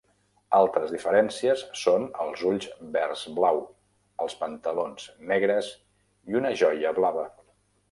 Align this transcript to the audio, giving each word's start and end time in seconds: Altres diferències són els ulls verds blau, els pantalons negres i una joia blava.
Altres 0.59 0.93
diferències 0.93 1.61
són 1.81 2.07
els 2.23 2.41
ulls 2.53 2.65
verds 2.97 3.27
blau, 3.41 3.61
els 4.27 4.39
pantalons 4.41 5.07
negres 5.35 5.71
i 6.33 6.41
una 6.43 6.57
joia 6.65 6.99
blava. 7.03 7.31